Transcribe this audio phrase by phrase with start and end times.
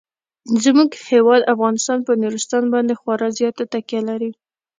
[0.63, 4.31] زموږ هیواد افغانستان په نورستان باندې خورا زیاته تکیه لري.